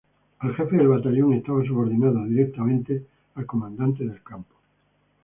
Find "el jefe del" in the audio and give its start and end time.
0.41-0.87